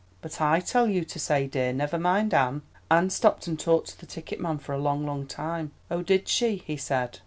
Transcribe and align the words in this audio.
"But 0.19 0.41
I 0.41 0.61
tell 0.61 0.87
you 0.87 1.05
to 1.05 1.19
say, 1.19 1.45
dear—never 1.45 1.99
mind 1.99 2.33
Anne!" 2.33 2.63
"Anne 2.89 3.11
stopped 3.11 3.45
and 3.45 3.59
talked 3.59 3.89
to 3.89 3.99
the 3.99 4.07
ticket 4.07 4.39
man 4.39 4.57
for 4.57 4.73
a 4.73 4.79
long, 4.79 5.05
long 5.05 5.27
time." 5.27 5.73
"Oh, 5.91 6.01
did 6.01 6.27
she?" 6.27 6.55
he 6.65 6.75
said. 6.75 7.19